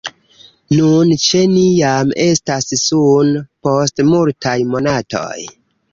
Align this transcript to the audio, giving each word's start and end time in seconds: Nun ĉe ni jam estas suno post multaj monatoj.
Nun 0.77 1.11
ĉe 1.25 1.41
ni 1.51 1.65
jam 1.81 2.15
estas 2.25 2.71
suno 2.85 3.45
post 3.69 4.03
multaj 4.11 4.57
monatoj. 4.73 5.33